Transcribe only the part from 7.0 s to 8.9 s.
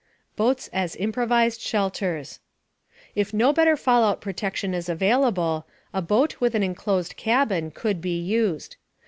cabin could be used.